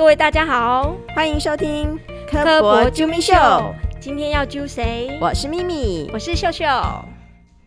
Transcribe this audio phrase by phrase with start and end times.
[0.00, 1.94] 各位大家好，欢迎收听
[2.26, 3.34] 科博啾咪秀。
[4.00, 5.18] 今天要揪谁？
[5.20, 6.64] 我是咪咪，我是秀秀。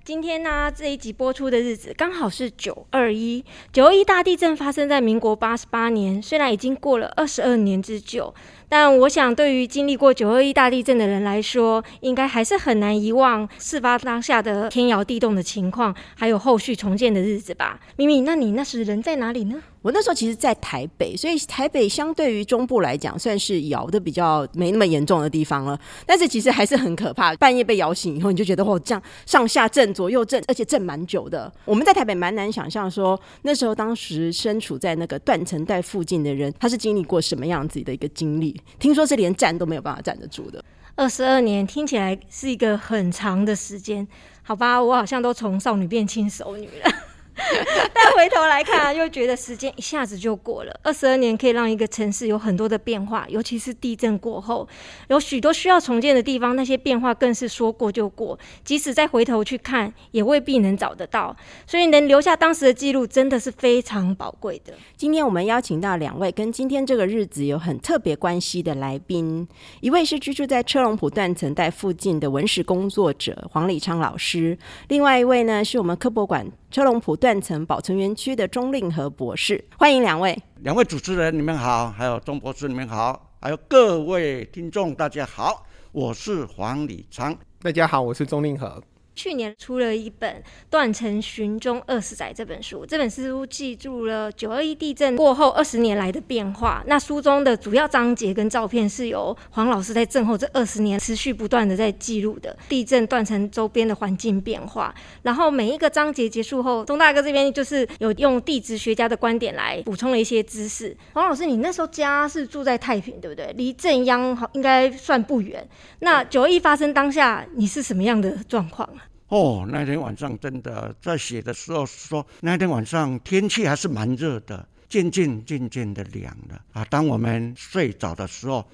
[0.03, 3.45] 今天呢，这一集播出的日子刚好是九二一。
[3.71, 8.33] 九二一大地震发生在民国八十八年，虽然已经过了二十二年之久。
[8.75, 17.79] 但我想，对于经历过九二一大地震的人来说，应该还是很难遗忘事发当下的天摇地动的情况，还有后续重建的日子吧。
[17.97, 19.61] 咪咪，那你那时人在哪里呢？
[19.83, 25.77] 我那时候其实，在台北，所以台北相对于中部来讲，算是摇的比较没那么严重的地方了。
[26.05, 31.51] 但是其实还是很可怕，半夜被摇醒以后，你就觉得哦，这样上下震、左右震，而且震蛮久的。
[31.65, 38.59] 我们在台北蛮难想象说，那时候当时身处在那个断层带附近的人，他是经历过什么样子的一个经历。
[38.79, 40.63] 听说是连站都没有办法站得住的。
[40.95, 44.07] 二十二年听起来是一个很长的时间，
[44.43, 46.91] 好吧，我好像都从少女变轻熟女了。
[47.93, 50.79] 但回头来看，又觉得时间一下子就过了。
[50.83, 54.67] 二十二年可以让一个城市有很多的变化，尤其是地震过后，
[55.07, 58.37] 有许多需要重建的地方，那些变化更是说过就过。
[58.63, 61.35] 即使再回头去看，也未必能找得到。
[61.65, 64.73] 所以能留下当时的记录，真的是非常宝贵的。
[64.95, 69.47] 今天我们邀请到两位跟今天这个日子有很特别关系的来宾，
[69.81, 76.45] 一位是居住在车龙埔断层带附近的文史工作者黄礼昌老师，另外一位呢是我们科博馆。
[76.73, 80.35] 车龙埔断层保存园区的钟令和博士，欢迎两位。
[80.61, 85.67] 两位主持人，你们好；还有钟博士，你们好；还有各位听众，大家好。
[85.91, 88.81] 我是黄礼昌，大家好，我是钟令和。
[89.15, 90.35] 去年出了一本
[90.69, 96.83] 《断层寻踪二十载》这本书，这本书记住了九二一地震过后二十年来的变化。
[96.87, 104.93] 那书中的主要章节跟照片是由黄老师在震后这二十年持续不断的在记录的地震断层周边的环境变化。
[105.21, 110.95] 然后每一个章节结束后，钟大哥这边就是有用地质学家的观点来补充了一些知识。
[111.13, 113.53] 黄老师，你那时候家是住在太平，对不对？
[113.55, 115.67] 离震央好应该算不远。
[115.99, 119.05] 那九二一发生当下，你是什么样的状况啊？
[119.29, 126.85] 哦，那天晚上真的在写的时候说，那天晚上天气还是蛮热的，渐渐渐渐的凉了啊。
[126.85, 128.65] 当我们睡着的时候。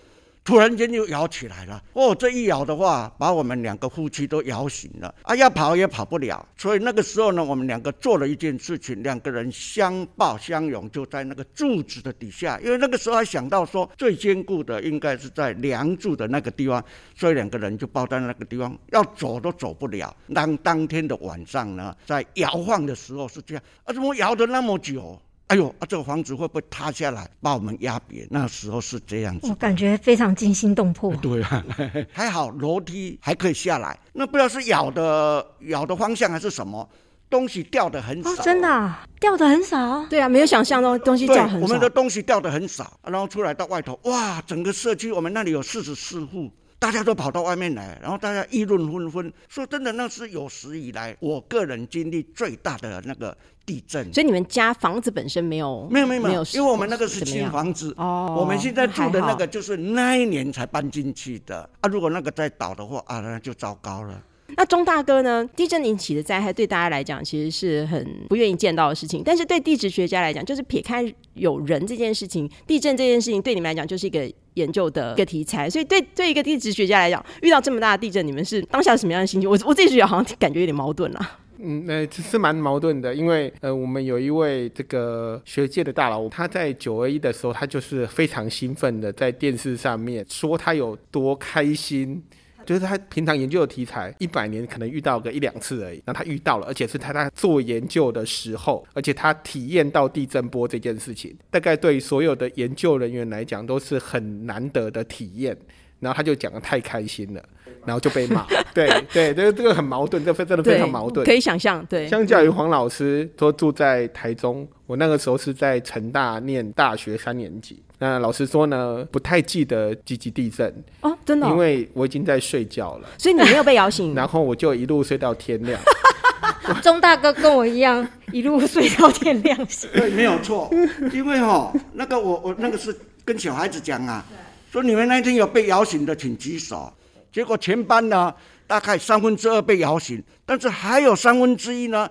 [0.50, 5.36] 突然间就摇起来了哦，这一摇的话，把我们两个夫妻都摇醒了啊！
[5.36, 16.84] 要跑也跑不了，所以那个时候呢，我们两个做了一件事情，两个人相抱相拥，就在那个柱子的底下，因为那个时候还想到说最坚固的应该是在梁柱的那个地方，
[17.16, 20.12] 所以两个人就抱在那个地方，要走都走不了。
[20.34, 25.22] 当当天的晚上呢，在摇晃的时候是这样，啊，怎么摇的那么久？
[25.50, 25.82] 哎呦啊！
[25.88, 28.28] 这个房子会不会塌下来把我们压扁？
[28.30, 31.12] 那时候是这样子，我感觉非常惊心动魄。
[31.16, 31.66] 对啊，
[32.14, 33.98] 还好楼梯还可以下来。
[34.14, 36.88] 那不知道是咬的咬的方向还是什么
[37.32, 40.06] 东西掉的很少，真的掉的很少。
[40.06, 41.66] 对啊，没有想象中东西掉很少。
[41.66, 44.40] 我们的东西掉的很少，然后出来到外头，哇！
[44.46, 46.52] 整个社区我们那里有四十四户。
[46.80, 49.34] 大家都跑到外面来，然后大家议论纷纷。
[49.50, 54.12] 说真的，那是有史以来我个人经历最大的那个地震。
[54.14, 55.88] 所以你们家房子本身没有？
[55.92, 57.94] 没有没有没有，因为我们那个是新房子。
[57.98, 58.34] 哦。
[58.40, 61.90] 我们现在住的那个就是那一年才搬进去的啊。
[61.90, 64.24] 如果那个再倒的话啊，那就糟糕了。
[64.56, 65.48] 那钟大哥呢？
[65.56, 71.06] 地震引起的灾害对大家来讲其实是很不愿意见到的事情，但是对地质学家来讲，就是撇开
[71.36, 75.70] 有人这件事情，地震这件事情对你们来讲就是一个研究的一个题材。
[75.70, 79.50] 所以对对一个地质学家来讲，遇到这么大的地震，你们是当下什么样的心情？
[79.50, 81.40] 我我自己觉得好像感觉有点矛盾啊。
[81.62, 92.24] 嗯，那是蛮矛盾的，因为呃，我们有一位这个学界的大佬，他在九二一的时候，他就是非常兴奋的在电视上面说他有多开心。
[92.70, 96.00] 就是他平常研究的题材，一百年可能遇到个一两次而已。
[96.06, 105.58] 那他遇到了，而且是他在做研究的时候，而且他体验到地震波这件事情，大概对所有的研究人员来讲都是很难得的体验。
[106.00, 107.44] 然后他就讲的太开心了，
[107.88, 108.46] 然后就被骂。
[108.72, 111.26] 对 对，这个 这个很矛盾，这真的非常矛盾。
[111.26, 112.08] 可以想象，对。
[112.08, 117.82] 相较于黄老师说住在台中，我那个时候是在成大念大学三年级。
[118.02, 125.80] 那老实说呢，不太记得几级地震哦，真的，因为我已经在睡觉了，所以你没有被摇醒， 然后我就一路睡到天亮。
[126.82, 129.58] 钟大哥跟我一样，一路睡到天亮。
[129.94, 130.70] 对，没有错，
[131.12, 134.24] 因为哈，那个我我那个是跟小孩子讲啊，
[134.72, 136.92] 说你们那天有被摇醒的，请举手。
[137.34, 138.34] 结果全班呢，
[138.66, 142.10] 大概三分之二被摇醒，但是还有三分之一呢，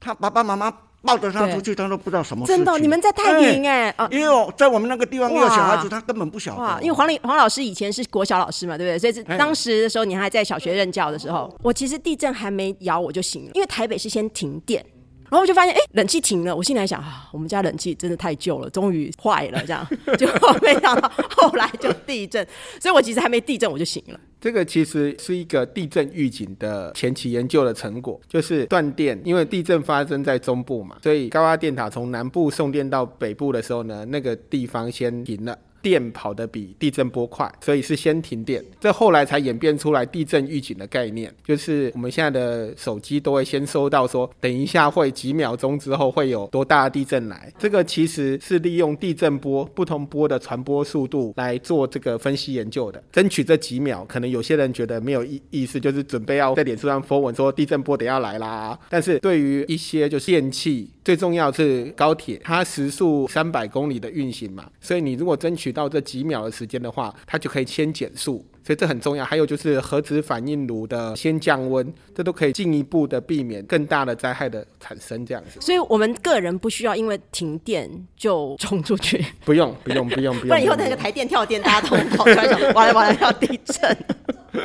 [0.00, 0.72] 他爸爸妈妈。
[1.02, 2.46] 抱着他出去，他都不知道什么。
[2.46, 6.82] 真的，你们在太平哎，因为在我们那个地方，有小孩子，他根本不晓得。
[6.82, 8.98] 因为黄李黄老师以前是国小老师嘛，对不对？
[8.98, 14.84] 所以是当时的时候，你还在小学任教的时候，我其实地震还没摇我就醒了，因为台北是先停电。
[15.30, 16.54] 然后我就发现，哎，冷气停了。
[16.54, 19.86] 我心里还想啊，我们家冷气真的太旧了，终于坏了，这样。
[20.18, 22.44] 结果没想到后来就地震，
[22.80, 24.18] 所以我其实还没地震我就醒了。
[24.40, 35.56] 这个其实是一个地震预警的前期研究的成果，就是断电，因为地震发生在中部嘛，所以高压电塔从南部送电到北部的时候呢，那个地方先停了。
[35.82, 38.64] 电跑得比地震波快，所以是先停电。
[38.80, 47.52] 这后来才演变出来地震预警的概念，就是我们现在的手机都会先收到说，等一下会几秒钟之后会有多大地震来。
[47.58, 54.04] 这个其实是利用地震波不同波的传播速度来做这个分析研究的，争取这几秒。
[54.08, 58.78] 可能有些人觉得没有意意思，就是准备要在脸书上发文说地震波等要来啦。
[58.88, 69.24] 但是对于一些就是电器，最重要是高铁，它时速三百公里的运行嘛，所以你如果争取到这几秒的时间的话，它就可以先减速，所以这很重要。
[69.24, 75.24] 还有就是核子反应炉的先降温，这都可以进一步的避免更大的灾害的产生。
[75.24, 83.96] 这样子，所以我们个人不需要因为停电就冲出去，不用不用不用不用，不然以后那个台电跳电，大家都跑出来想，完了完了要地震。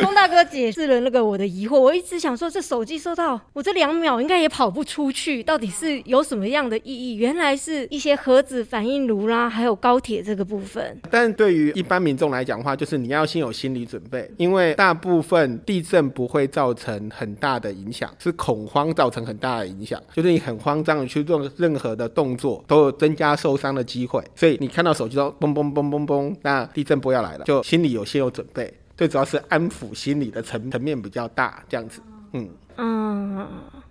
[0.02, 7.14] 钟大哥解释了那个我的疑惑，我一直想说，这手机收到我这两秒应该也跑不出去，到底是有什么样的意义？
[7.14, 11.00] 原来是一些核子反应炉啦，还有高铁这个部分。
[11.12, 24.22] 但对于一般民众来讲的话，就是你要先有心理准准备，因为大部分地震不会造成很大的影响，是恐慌造成很大的影响，就是你很慌张的去做任何的动作，都有增加受伤的机会。
[24.36, 28.74] 所以你看到手机都嘣嘣嘣嘣嘣，那地震波要来了，就心里有先有准备。
[28.98, 32.02] 最主要是安抚心理的层层面比较大，这样子，
[32.34, 33.48] 嗯嗯，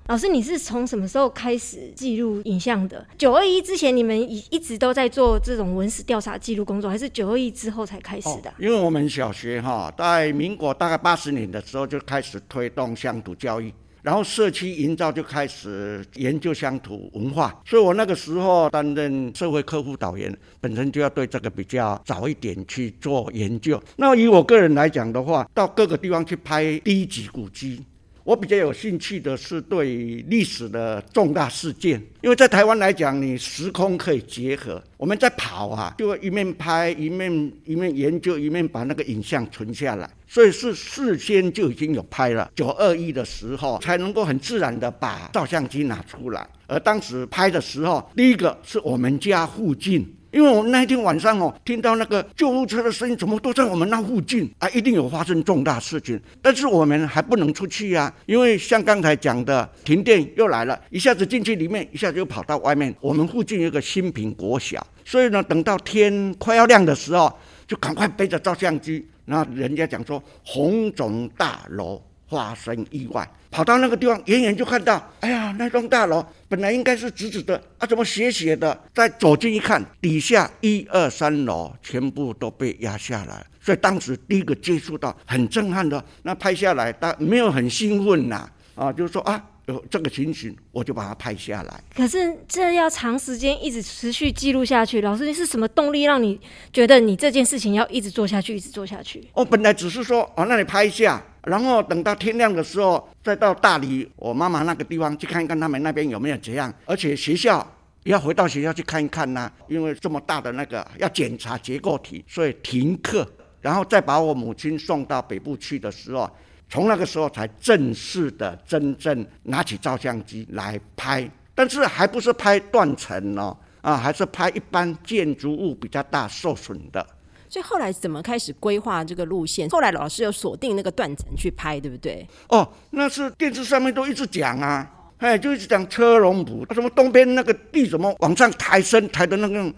[0.07, 3.07] 老师，你是从什么时候开始记录影像的？
[3.17, 8.53] 九二一之前，你们一一直都在做这种文史调查记录工作，还是九二一之后才开始的？
[8.59, 13.73] 因为我们小学哈，在民国大概八十年的时候就开始推动乡土教育。
[14.03, 20.31] 然后社区营造就开始研究乡土文化，所以我那个时候担任社会科辅导员，
[20.61, 23.83] 本身就要对这个比较早一点去做研究。
[23.97, 27.83] 那以我个人来讲的话，到各个地方去拍低级古迹。
[28.25, 34.83] 我比较有兴趣的是对历史的重大事件，因为在台湾来讲，你时空可以结合。
[34.97, 40.11] 我们在跑啊，就一面拍一面一面研究，一面把那个影像存下来。
[40.27, 42.51] 所以是事先就已经有拍了。
[42.57, 46.49] 九二一的时候，才能够很自然的把照相机拿出来。
[46.67, 50.11] 而当时拍的时候，第一个是我们家附近。
[50.35, 54.69] 因为我们那天晚上哦，听到那个救护车的声音，怎么都在我们那附近啊？
[54.71, 62.93] 一定有发生重大事情，但是我们还不能出去呀，因为像刚才讲的，停电又来了，一下子进去里面，一下子又跑到外面。
[63.01, 67.33] 我们附近有个新品国小，所以呢，等到天快要亮的时候，
[67.69, 69.07] 就赶快背着照相机。
[69.27, 72.03] 那人家讲说，红肿大楼。
[72.35, 78.77] 发生意外，跑到那个地方，远远就看到，哎呀，那栋大楼本来应该是直直的，啊，怎么斜斜的？
[78.93, 89.41] 再走近一看，底下一二三楼全部都被压下来，所以当时第一个接触到很震撼的，那拍下来，但没有很兴奋呐，啊，就是说啊。
[89.67, 91.81] 有这个情形，我就把它拍下来。
[91.95, 95.01] 可是这要长时间一直持续记录下去。
[95.01, 96.39] 老师，是什么动力让你
[96.73, 99.27] 觉得你这件事情要一直做下去，一直做下去？
[99.33, 106.73] 我本来只是说，哦，那你拍一下，然后等到天亮的时候，再到大理我妈妈那个地方去看一看，他们那边有没有这样。
[106.85, 107.67] 而且学校
[108.03, 113.27] 要回到学校去看一看呐，因为这么大的那个要检查结构体，所以停课，
[113.63, 116.31] 然后再把我母亲送到北部去的时候。
[116.69, 127.07] 从那个时候才正式的真正拿起照相机来拍，但是还不是拍断层哦，啊，还是拍一般建筑物比较大受损的。
[127.49, 129.69] 所以后来怎么开始规划这个路线？
[129.69, 132.27] 后来老师有锁定那个断层去拍，对不对？
[132.49, 139.73] 哦，那是电视上面都一直讲啊，哎，就一直讲车龙埔，什么东边那个地怎么往上抬升，抬的那个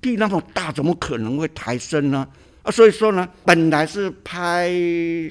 [0.00, 2.18] 地那么大，怎么可能会抬升呢？
[2.18, 2.28] 啊，
[2.62, 4.70] 啊所以说呢，本来是拍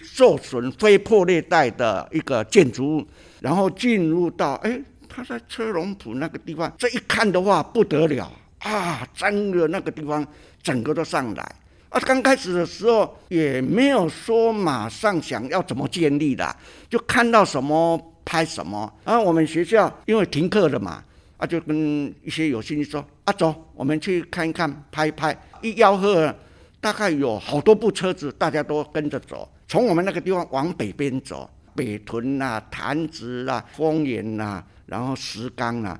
[0.03, 3.07] 受损非破裂带的一个建筑物，
[3.39, 10.27] 然后进入到，哎，他在车龙埔那个地方，这一看的话不得了啊，真的那个地方
[10.61, 11.55] 整个都上来。
[11.87, 16.53] 啊，刚开始的时候也没有说马上想要怎么建立的，
[16.89, 18.93] 就看到什么拍什么。
[19.05, 21.01] 然后我们学校因为停课了嘛，
[21.37, 26.35] 啊，就跟一些有兴趣说，啊，走，我们去看一看，拍一拍，一吆喝。
[26.81, 35.97] 大概有好多部车子，大家都跟着走，从我们那个地方往北边走，北屯呐、潭子啦、丰原呐，然后石冈啊，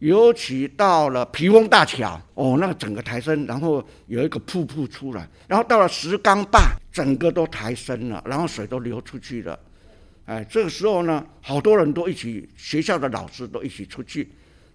[0.00, 9.56] 尤其到了皮翁大桥，哦，那个整个抬升，然后有一个瀑布出来，然后到了石冈坝，整个都抬升了，然后水都流出去了，
[10.26, 14.28] 哎，这个时候呢，好多人都一起，学校的老师都一起出去，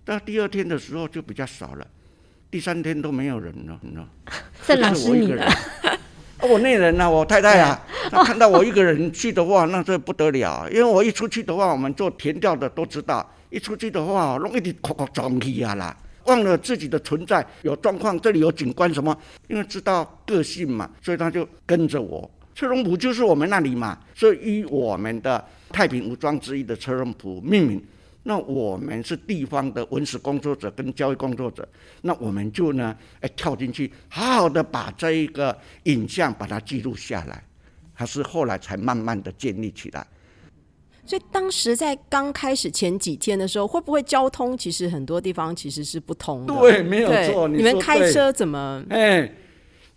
[0.06, 1.86] 到第二天的时候就比较少了，
[2.52, 4.08] 第三天都没有人了，你知道？
[4.66, 6.00] 郑老就是我一师你了，个人啊
[6.42, 7.80] 我那人呢、我太太啊，
[8.10, 10.68] 她看到我一个人去的话，那这不得了。
[10.72, 19.16] 因为我一出去的话，我们做田调的都知道，一出去的话，弄一点口口撞去啊啦，忘了自己的存在，有状况，这里有警官什么，
[19.48, 22.30] 因为知道个性嘛，所以他就跟着我。
[22.56, 27.84] 车龙埔就是我们那里嘛，所以以我们的太平武装之一的车龙埔命名。
[28.30, 31.68] 那我们是地方的文史工作者跟教育工作者，
[32.04, 37.44] 那我们就呢，哎，跳进去，好好的把这一个影像把它记录下来，
[37.92, 40.06] 还是后来才慢慢的建立起来。
[41.08, 46.54] 所以当时在刚开始前几天的时候，会不会交通其实很多地方其实是不通的？
[46.54, 48.86] 对没有对错你你们开车怎么？
[48.92, 49.28] 哎，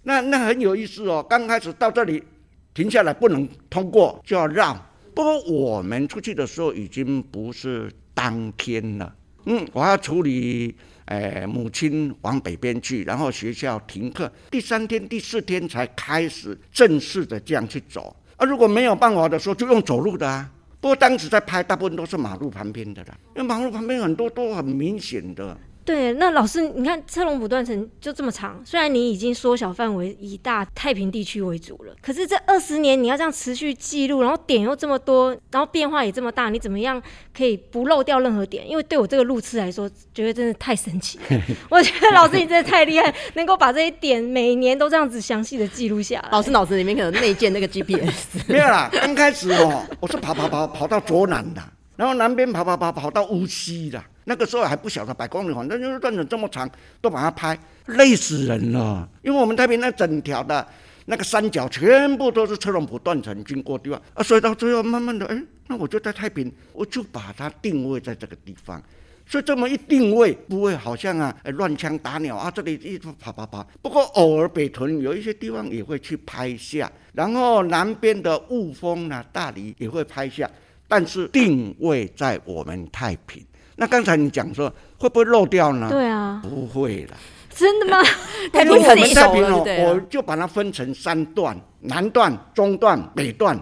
[0.05, 1.23] 那那很有意思哦。
[1.29, 2.25] 刚开始到这里
[2.73, 4.75] 停下来不能通过，就要绕。
[5.15, 9.14] 不过我们出去的时候已经不是当天了，
[9.47, 10.75] 嗯，我要处理，
[11.07, 18.14] 诶，母亲往北边去，然后学校停课，第三天、第四天才开始正式的这样去走。
[18.37, 20.50] 啊，如果没有办法的时候，就用走路的啊。
[20.81, 25.57] 不过当时在拍，大部分都是马路旁边的啦，因为马路旁边很多都很明显的。
[25.85, 37.03] 对，那老师，你看车龙不断层就这么长，虽然你已经缩小范围，以大太平地区为主了，可是这二十年你要这样持续记录，然后点又这么多，然后变化也这么大，你怎么样
[37.37, 38.69] 可以不漏掉任何点？
[38.69, 41.25] 因为对我这个路痴来说，觉得真的太神奇了。
[41.69, 46.29] 我觉得老师你真的太厉害，能够把这些点每年都这样子详细的记录下来。
[46.31, 51.61] 老师脑子里面可能内建那个 GPS， 没有啦，刚开始哦，我是跑跑跑跑到左南的，
[52.02, 54.02] 然后南边跑跑跑跑到乌溪的。
[54.25, 56.68] 那个时候还不晓得百公里反正就是断层这么长，
[57.00, 57.56] 都把它拍，
[57.87, 59.09] 累死人了。
[59.23, 60.66] 因为我们太平那整条的
[61.04, 68.82] 那个山脚全部都是车龙埔断层经过地方啊，所以到最后慢慢的，哎，那我就在太平，我就把它定位在这个地方。
[69.25, 73.64] 所以这么一定位，不会好像啊乱枪打鸟啊，这里一直跑跑跑。
[73.80, 80.50] 不过偶尔北屯有一些地方也会去拍下，然后南边的雾峰啊、大理也会拍下，
[80.92, 83.42] 但是定位在我们太平。
[83.76, 85.88] 那刚才你讲说会不会漏掉呢？
[85.88, 87.16] 对啊，不会了。
[87.49, 87.96] 真的吗？
[88.52, 93.58] 太平自己熟太平哦，我就把它分成三段：南段、中段、北段。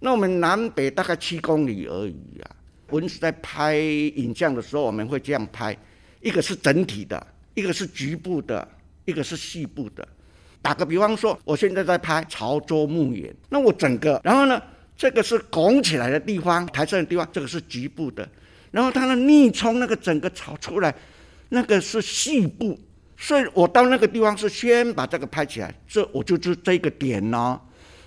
[0.00, 2.50] 那我们南北大概七公里而已啊。
[2.90, 5.76] 文史在拍影像的时候，我们会这样拍：
[6.20, 7.24] 一个是整体的，
[7.54, 8.66] 一个是局部的，
[9.04, 10.04] 一个是细部的。
[10.60, 14.60] 打个比方说，我现在在拍潮州墓园，那我整个，然后呢，
[14.96, 18.28] 这个是拱起来的地方，抬升的地方，这个是局部的，
[18.70, 20.94] 然后它的逆冲那个整个草出来，
[21.48, 22.78] 那个是细部，
[23.16, 27.60] 所以我到那个地方是先把这个拍起来，这我就是这个点哦，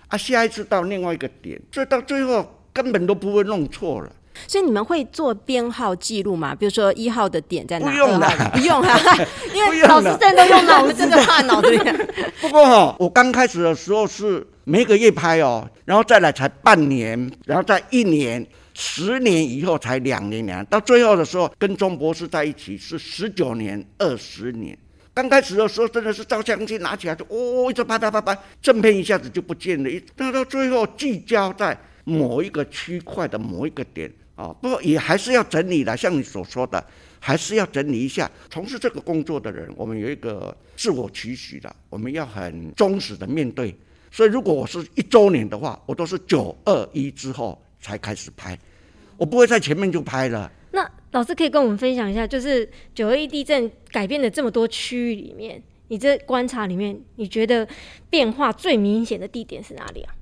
[0.07, 4.15] 啊，下一次到另外一个点，这到最后根本都不会弄错了。
[4.47, 6.55] 所以你们会做编号记录吗？
[6.55, 7.89] 比如说一号的点在哪？
[7.91, 11.77] 不用二号啦不用哈， 因为老师真的都用脑子，真的怕脑子。
[12.41, 24.77] 不过哈、我刚开始的时候是每个月拍哦，然后再来才半年，然后再一年，十年以后才两年两年，到最后的时候跟钟博士在一起是十九年、二十年。
[25.13, 36.85] 刚开始的时候真的是照相机拿起来就哦，一直拍拍拍拍，正片一下子就不见了，一那到最后聚焦在某一个区块的某一个点啊、不过也还是要整理的，像你所说的，
[37.19, 38.29] 还是要整理一下。
[38.49, 43.73] 从事这个工作的人，我们有一个自我期许的，我们要很忠实的面对。
[44.11, 48.57] 所以，如果我是一周年的话，我都是九二一之后才开始拍，
[49.17, 50.51] 我不会在前面就拍了。
[50.71, 57.65] 那老师可以跟我们分享一下，就是九二一地震改变了这么多区域里面，你这观察里面，你觉得
[58.09, 60.13] 变化最明显的地点是哪里啊？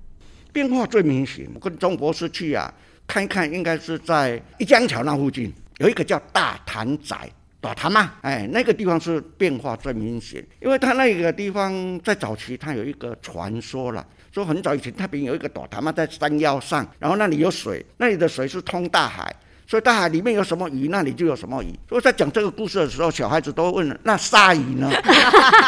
[0.51, 1.49] 变化最明显。
[1.55, 2.71] 我跟钟博士去啊，
[3.07, 7.15] 看一看，应该是在一江桥那附近有一个叫大潭仔。
[7.61, 19.33] 大潭嘛，哎，那个地方是变化最明显，因为它那个地方在早期它有一个传说了，说很早以前太平有一个大潭嘛，在山腰上，然后那里有水，那里的水是通大海，
[19.65, 21.73] 所以大海里面有什么鱼，那里就有什么鱼。
[21.89, 24.89] 所以在讲这个故事的时候，小孩子都会问：那鲨鱼呢？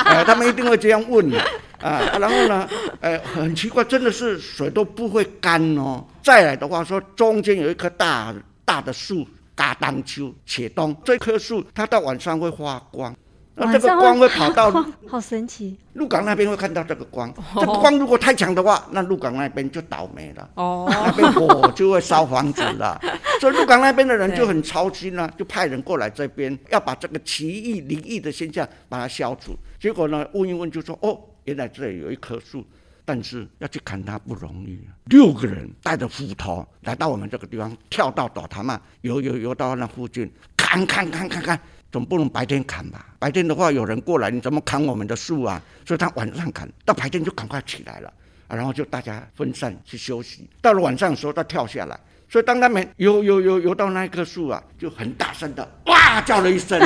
[0.05, 1.39] 呃， 他们一定会这样问的
[1.79, 2.01] 啊。
[2.19, 2.67] 然后呢，
[2.99, 6.05] 呃，很奇怪，真的是水都不会干哦。
[6.21, 8.33] 再来的话说，中间有一棵大
[8.63, 9.25] 大的树，
[9.55, 13.15] 嘎当丘且冬，这棵树它到晚上会发光。
[13.57, 20.49] 那这个光会跑到好 好神奇，鹿港那边会看到这个光，这个光如果太强的话，那鹿港那边就倒霉了。
[20.55, 22.99] 哦，那边火就会烧房子了，
[23.39, 29.55] 所以鹿港那边的人就很操心啊，就派人过来这边，要把这个奇异灵异的现象把它消除。
[29.79, 32.65] 结果呢，问一问就说，哦，原来这里有一棵树，
[33.05, 34.77] 但是要去砍它不容易。
[35.05, 41.59] 六个人带着斧头来到我们这个地方，跳到倒潭嘛，游游游到那附近，砍砍砍砍砍，
[41.95, 43.05] 总不能白天砍吧？
[43.17, 45.61] 白天的话有人过来，你怎么砍我们的树啊？
[45.85, 48.13] 所以他晚上砍，到白天就赶快起来了
[48.49, 50.45] 啊，然后就大家分散去休息。
[50.61, 51.97] 到了晚上的时候，他跳下来。
[52.27, 56.77] 所以当他们游游游游到那一棵树啊，就很大声的哇叫了一声。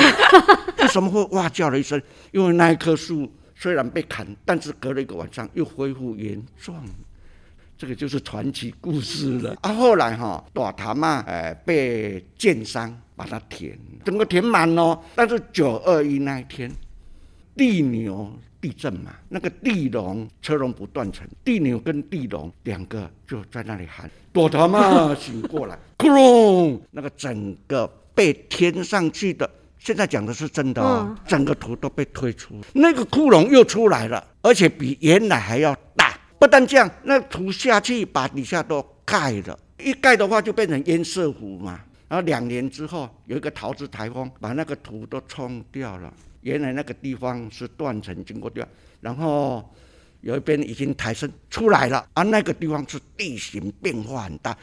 [0.77, 1.99] 为什么会哇叫了一声？
[2.31, 6.85] 因为那一棵树虽然被砍，但是隔了一个晚上又恢复原状。
[7.79, 9.55] 这个就是传奇故事了。
[9.61, 14.99] 啊，后来哈大潭嘛，呃，被建商把它填，整个填满哦。
[15.15, 16.69] 但是九二一那一天，
[17.55, 36.08] 地牛地震嘛，那个地龙车龙不断层，地牛跟地龙两个就在那里喊，大潭嘛醒过来， 窟窿，那个整个被填上去的，现在讲的是真的哦，整个图都被推出，那个窟窿又出来了，而且比原来还要大。
[36.39, 41.81] 不但这样，那土下去把底下都盖了，一盖的话就变成堰塞湖嘛。
[42.07, 46.11] 然后两年之后，有一个桃子台风把那个土都冲掉了。
[46.41, 48.65] 原来那个地方是断层经过掉，
[49.01, 49.69] 然后
[50.21, 54.57] 有一边已经抬升出来了，而那个地方是地形变化很大，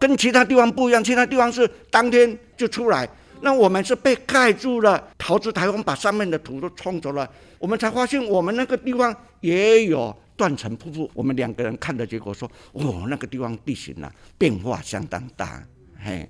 [0.00, 1.02] 跟其他地方不一样。
[1.02, 3.08] 其他地方是当天就出来，
[3.40, 5.08] 那我们是被盖住了。
[5.16, 10.14] 桃子台风把上面的土都冲走了，我们才发现我们那个地方也有。
[10.40, 15.62] 断层瀑布，我们两个人看的结果说，哦，那个地方地形啊变化相当大，
[16.02, 16.26] 嘿。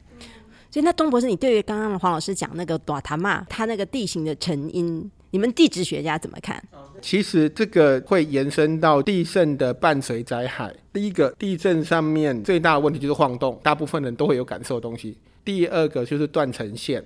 [0.68, 6.60] 所以那东博士，你对于刚刚黄老师讲那个短塔嘛，它那个地形的成因，你们地质学家怎么看？
[7.00, 10.74] 其实这个会延伸到地震的伴随灾害。
[10.92, 15.16] 第一个，地震上面最大的问题就是晃动，大部分人都会有感受的东西。
[15.44, 17.00] 第二个就是断层线，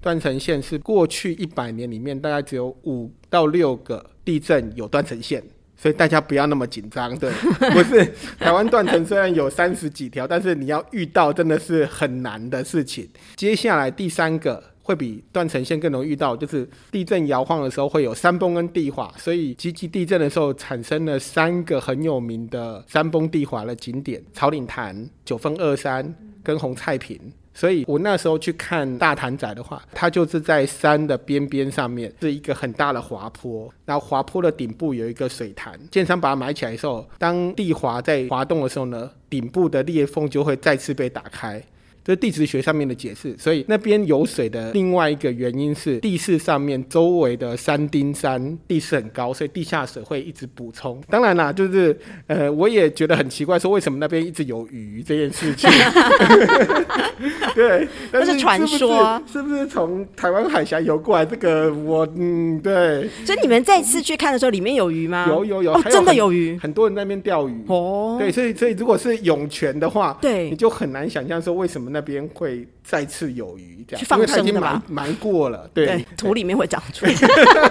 [0.00, 5.40] 断层线是过去一百年里面大概只有五到六个地震有断层线。
[5.80, 7.30] 所以大家不要那么紧张，对，
[7.72, 8.04] 不是
[8.38, 13.08] 台湾断层虽然有三十几条，但是你要遇到真的是很难的事情。
[13.34, 27.18] 接下来第三个会比断层线更容易遇到，就是地震摇晃的时候会有山崩跟地滑，所以积极地震的时候产生了三个很有名的山崩地滑的景点：草岭潭、九峰二山跟红菜坪。
[27.60, 35.78] 所以我那时候去看大潭仔的话，它就是在山的边边上面是一个很大的滑坡，然后滑坡的顶部有一个水潭。
[35.90, 41.62] 建商把它埋起来的时候，当地滑在滑动的时候呢，顶部的裂缝就会再次被打开。
[42.10, 51.00] 这是地质学上面的解释，所以那边有水的另外一个原因是地势上面周围的山丁山地势很高，所以地下水会一直补充。
[51.08, 51.96] 当然啦，就是
[52.26, 55.70] 呃，我也觉得很奇怪，说为什么那边一直有鱼这件事情。
[57.54, 61.24] 对，那是传说，是不是从台湾海峡游过来？
[61.24, 63.08] 这个我嗯，对。
[63.24, 65.26] 所以你们再次去看的时候，里面有鱼吗？
[65.28, 67.64] 有有有，真的有鱼，很多人在那边钓鱼。
[67.68, 71.88] 哦，对，所以所以如果是涌泉的话，对，你就很难想象说为什么。
[71.92, 77.12] 那边会再次有鱼，这样，因为它已经埋埋过了，对，土里面会长出来。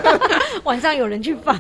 [0.64, 1.58] 晚上有人去放。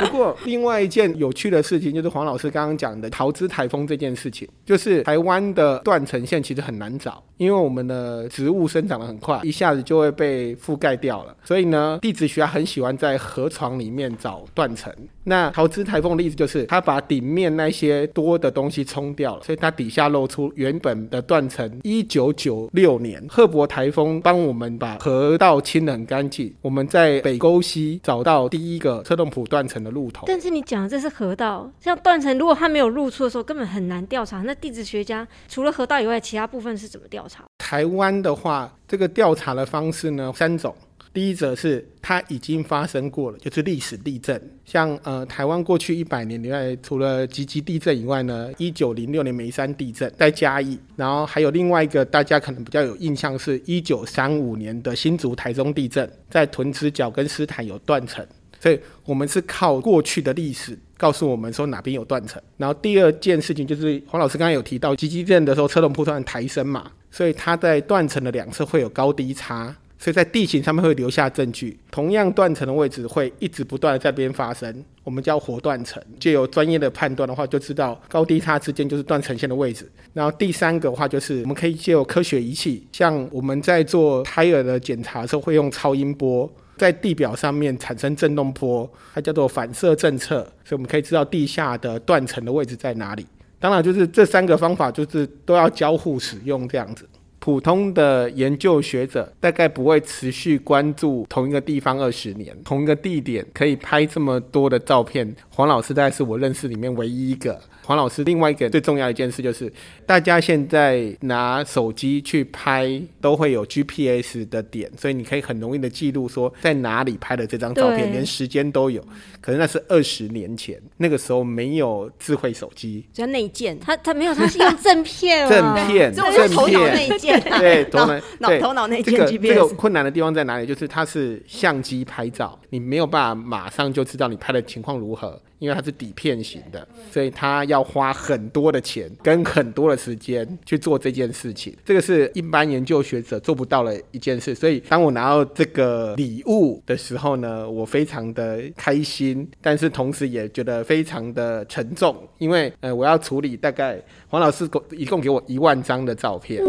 [0.00, 11.36] 不过，另外一件有趣的事情就是黄老师刚刚讲的桃枝台风这件事情，就是台湾的断层线其实很难找，因为我们的植物生长的很快，一下子就会被覆盖掉了。
[11.44, 14.92] 所以呢，地质学家很喜欢在河床里面找断层。
[15.24, 21.70] 那桃枝台风的意思就是，它把顶面那些多的东西冲掉了，所以它底下露出原本的断层。
[21.84, 29.81] 一九九六年，赫伯台风帮我们把河道清得很干净，我们在北沟溪找到第一个车洞埔断层。
[29.82, 34.42] 的路头，但是你讲的这是河道，像断层，如果它没有露出的时候，根本很难调查。
[34.42, 37.44] 那地质学家除了河道以外，其他部分是怎么调查？
[37.58, 40.74] 台湾的话，这个调查的方式呢，三种。
[41.14, 58.26] 第一者是它已经发生过了，就是历史地震，像呃台湾过去一百年以外，除了集集地震以外呢，一九零六年眉山地震在嘉义，然后还有另外一个大家可能比较有印象，是一九三五年的新竹台中地震，在屯子角跟斯坦有断层。
[58.62, 62.40] 所以我们是靠过去的历史告诉我们说哪边有断层。
[62.56, 71.76] 然后第二件事情就是黄老师刚刚有提到，积极震的时候车龙铺段抬升嘛，所以它在断层的两侧会有高低差，所以在地形上面会留下证据。
[71.90, 74.72] 同样断层的位置会一直不断的在边发生，
[75.02, 76.00] 我们叫活断层。
[76.20, 79.90] 就有专业的判断的话，就知道高低差之间就是断层线的位置。
[80.12, 86.48] 然后第三个的话就是我们可以借由科学仪器，像我们在做胎儿的检查的时候会用超音波。
[86.82, 93.24] 在地表上面产生震动波，它叫做反射政策，所以我们可以知道地下的断层的位置在哪里。
[93.60, 97.08] 当然，就是这三个方法就是都要交互使用这样子。
[97.42, 105.34] 普通的研究学者大概不会持续关注同一个地方二十年，同一个地点可以拍这么多的照片。
[105.48, 107.60] 黄老师大概是我认识里面唯一一个。
[107.84, 109.70] 黄老师另外一个最重要的一件事就是，
[110.06, 119.04] 大家现在拿手机去拍都会有 GPS 的点，所以你可以很容易的记录说在哪里拍的这张照片，连时间都有。
[119.40, 129.14] 可是那是二十年前，那个时候没有智慧手机，叫内建，他他没有，他是用正片，正片，正片，头脑内建， 对，头脑脑头脑内建。
[129.14, 130.66] 这个这个困难的地方在哪里？
[130.66, 135.40] 就是它是相机拍照，你没有办法马上就知道你拍的情况如何。
[135.58, 141.72] 因为它是底片型的，所以它要花很多的钱跟很多的时间去做这件事情。
[141.84, 144.56] 这个是一般研究学者做不到的一件事。
[144.56, 156.60] 所以当我拿到这个礼物的时候呢，我非常的开心，但是同时也觉得非常的沉重，因为呃，我要处理大概黄老师一共给我一万张的照片。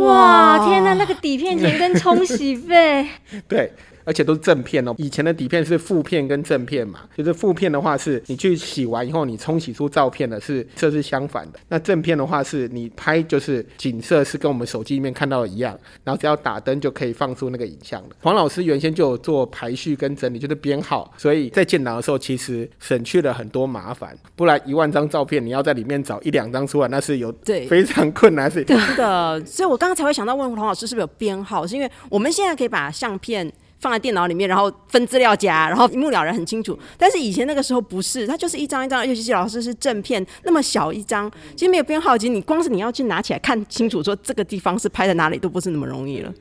[0.57, 3.07] 哇，天哪，那个底片钱跟冲洗费。
[3.47, 3.71] 对。
[4.05, 18.09] 而且都是正片哦，以前的底片是负片跟正片嘛，就是负片的话是你去洗完以后你冲洗出照片的是这是相反的，那正片的话是你拍就是景色是跟我们手机里面看到的一样，然后只要打灯就可以放出那个影像了。
[18.21, 29.43] 黄老师原先就有做排序跟整理，就是编号，所以在建档的时候其实省去了很多麻烦，不然一万张照片你要在里面找一两张出来，那是有对非常困难是真的。
[29.45, 33.51] 所以我刚刚才会想到问黄老师是不是有编号，是因为我们现在可以把相片。
[33.83, 36.79] 放在电脑里面，然后分资料夹，然后一目了然，很清楚。
[36.97, 46.33] 但是以前那个时候不是，它就是一张一张，尤其是老师是正片，那么小一张，其实没有编号，其实你光是你要去拿起来看清楚，说这个地方是拍在哪里，都不是那么容易了。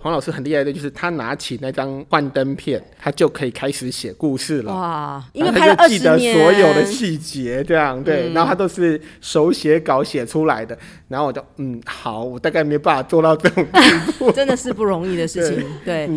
[0.00, 4.72] 黄老师很厉害的，就是他拿起那张幻灯片，他就可以开始写故事了。
[4.72, 10.76] 哇，因为拍了二十年，所有的细节这样对，然后他都是手写稿写出来的。
[11.08, 16.08] 然后我就嗯，好，我大概没办法做到这种地步， 真的是不容易的事情， 对。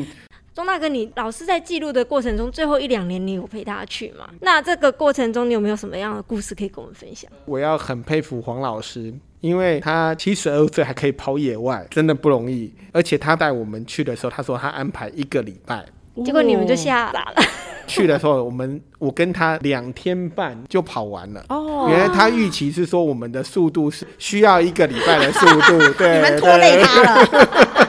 [0.54, 4.28] 钟大哥，你老师在记录的过程中，最后一两年你有陪他去吗？
[4.42, 7.32] 那这个过程中，你有没有什么样的故事可以跟我们分享？
[7.46, 12.74] 我要很佩服黄老师，因为他七十二岁还可以跑野外，真的不容易。
[12.92, 15.86] 而且他带我们去的时候，他说他安排一个礼拜，
[16.26, 17.42] 结果你们就吓傻了。
[17.88, 21.46] 去的时候，我们我跟他两天半就跑完了。
[21.48, 27.81] 哦，原来他预期是说我们的速度是需要一个礼拜的速度， 对，你们拖累他了。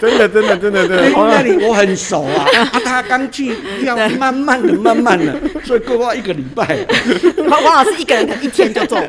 [0.00, 1.10] 真的，真的，真的，真的。
[1.12, 6.86] 那里我很熟啊， 啊，他刚去要慢慢的、慢慢的，所以规划一个礼拜。
[7.48, 9.08] 王老师一个人一天就做完。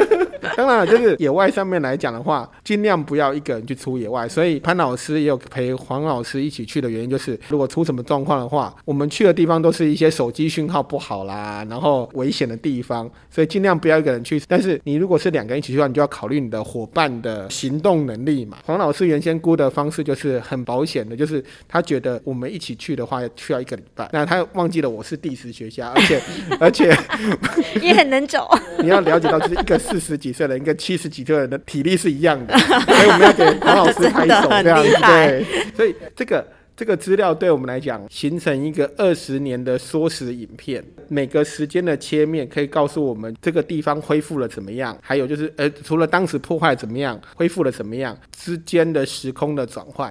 [0.56, 4.26] 当然，就是野外上面来讲的话，尽量不要一个人去出野外。
[4.26, 14.40] 所以潘老师也有陪黄老师一起去的原因，就是如果出什么状况的话，我们去的地方都是一些手机讯号不好啦，然后危险的地方，所以尽量不要一个人去。
[14.48, 18.56] 但是你如果是两个人一起去的话，你就要考虑你的伙伴的行动能力嘛。
[18.64, 20.29] 黄老师原先估的方式就是。
[20.30, 26.20] 是很保险的，就是他觉得我们一起去的话需要一个礼拜，那他忘记了我是第十学家，而且
[26.60, 26.96] 而且
[27.82, 28.48] 也很能走。
[28.80, 34.96] 你要了解到，就是一个四十几岁的人跟七十几岁的人的体力是一样的，所以我们要给黄老师拍手这样子。
[35.06, 36.46] 对，所以这个。
[36.80, 50.10] 这个资料对我们来讲，形成一个二十年的缩时影片，每个时间的切面可以告诉我们这个地方恢复了怎么样，还有就是，呃，除了当时破坏怎么样，恢复了怎么样之间的时空的转换。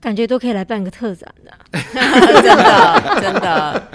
[0.00, 1.52] 感觉都可以来办个特展的，
[2.42, 3.88] 真的真的。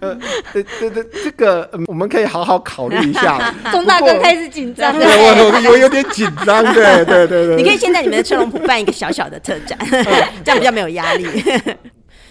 [0.00, 0.18] 呃，
[0.52, 3.52] 这这这这个，我们可以好好考虑一下。
[3.72, 7.56] 钟大哥开始紧张，了 我我有点紧张，对对对对。
[7.56, 9.78] 你可以先在你们的车龙埔办一个小小的特展，
[10.44, 11.26] 这样比较没有压力。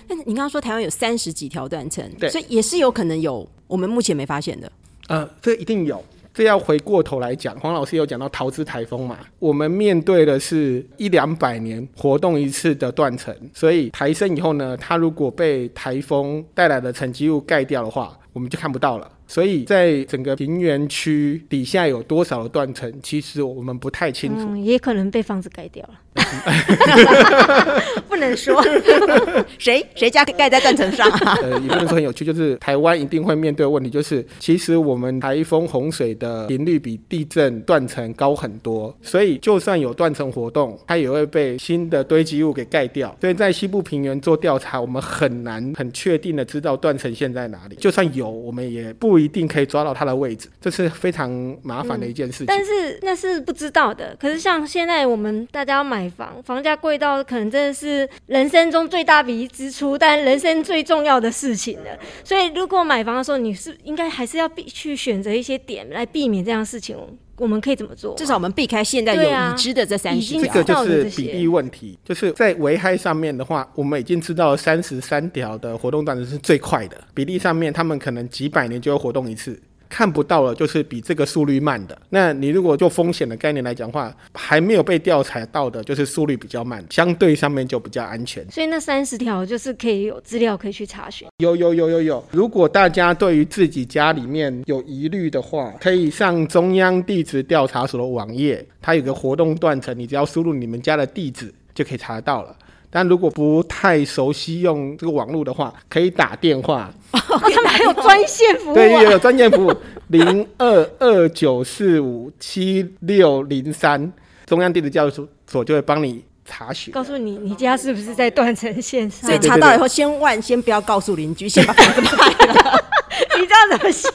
[0.08, 4.72] 但是你刚刚说台湾有三十几条断层，所以也是有可能有我们目前没发现的。
[5.08, 6.04] 呃，这一定有。
[6.34, 9.20] 这要回过头来讲，黄老师有讲到桃子台风嘛？
[9.38, 19.08] 我们面对的是一两百年活动一次的断层，所以台升以后呢，它如果被台风带来的沉积物盖掉的话，我们就看不到了。
[19.28, 26.00] 所以在整个平原区底下有多少的断层，其实我们不太清楚，也可能被房子盖掉了。
[28.08, 28.64] 不能说
[29.58, 31.10] 谁谁家盖在断层上。
[31.42, 43.16] 呃，也不能说很有趣，就是台湾一定会面对的问题，就是其实我们台风洪水的频率比地震断层高很多，所以就算有断层活动，它也会被新的堆积物给盖掉。
[43.20, 47.76] 所以在西部平原做调查，我们很难很确定的知道断层线在哪里。
[47.78, 52.48] 就算有，我们也不一定可以抓到它的位置，这是非常麻烦的一件事情。
[52.48, 54.14] 但是那是不知道的。
[54.20, 55.84] 可是像现在我们大家要。
[55.94, 62.00] 买房，房价贵到可能真的是人生中最大笔支出，但人生最重要的事情了。
[62.24, 66.98] 所以，如果买房的时候，你是应该还是要必去选择一些点来避免这样事情
[67.38, 68.16] 我们可以怎么做？
[68.16, 79.60] 至少我们避开现在有已知的这三已经十条这个就是比例问题，就是在危害上面的话，我们已经知道三十三条的活动段子是最快的，比例上面他们可能几百年就会活动一次。
[79.94, 81.96] 看不到了，就是比这个速率慢的。
[82.10, 88.44] 那你如果就风险的概念来讲的话，还没有被调查到的，就是速率比较慢，相对上面就比较安全。
[88.50, 91.28] 所以那三十条就是可以有资料可以去查询。
[91.38, 102.56] 有有有有有，如果大家对于自己家里面有疑虑的话，可以上中央地质调查所的网页，它有个活动断层，你只要输入你们家的地址就可以查得到了。
[102.96, 109.02] 但如果不太熟悉用这个网络的话，可以打电话，哦，他们还有专线服务对，啊！
[109.02, 109.74] 有专线服务
[110.10, 114.14] 零二二九四五七六零三，
[114.46, 116.94] 中央地质教育所就会帮你查询。
[116.94, 119.28] 告诉你，你家是不是在断层线上？
[119.28, 122.86] 所以查到以后，千万先不要告诉邻居，先把房子卖了。
[123.40, 124.12] 你这样怎么行？